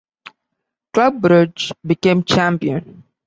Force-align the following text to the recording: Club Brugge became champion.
Club 0.95 1.19
Brugge 1.21 1.73
became 1.85 2.23
champion. 2.23 3.03